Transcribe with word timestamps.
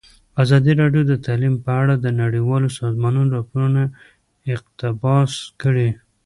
ازادي 0.43 0.73
راډیو 0.81 1.03
د 1.07 1.13
تعلیم 1.25 1.55
په 1.65 1.71
اړه 1.81 1.95
د 1.97 2.07
نړیوالو 2.21 2.69
سازمانونو 2.79 3.29
راپورونه 3.37 3.81
اقتباس 4.55 5.31
کړي. 5.61 5.89